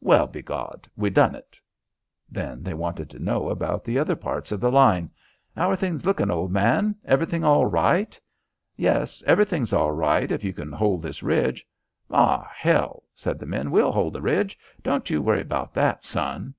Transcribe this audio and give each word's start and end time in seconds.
"Well, 0.00 0.26
begawd, 0.26 0.88
we 0.96 1.10
done 1.10 1.34
it." 1.34 1.60
Then 2.30 2.62
they 2.62 2.72
wanted 2.72 3.10
to 3.10 3.18
know 3.18 3.50
about 3.50 3.86
other 3.94 4.16
parts 4.16 4.50
of 4.50 4.58
the 4.58 4.72
line. 4.72 5.10
"How 5.54 5.70
are 5.70 5.76
things 5.76 6.06
looking, 6.06 6.30
old 6.30 6.50
man? 6.50 6.96
Everything 7.04 7.44
all 7.44 7.66
right?" 7.66 8.18
"Yes, 8.74 9.22
everything 9.26 9.64
is 9.64 9.74
all 9.74 9.90
right 9.92 10.32
if 10.32 10.44
you 10.44 10.54
can 10.54 10.72
hold 10.72 11.02
this 11.02 11.22
ridge." 11.22 11.66
"Aw, 12.10 12.42
hell," 12.54 13.02
said 13.14 13.38
the 13.38 13.44
men, 13.44 13.70
"we'll 13.70 13.92
hold 13.92 14.14
the 14.14 14.22
ridge. 14.22 14.58
Don't 14.82 15.10
you 15.10 15.20
worry 15.20 15.42
about 15.42 15.74
that, 15.74 16.04
son." 16.04 16.54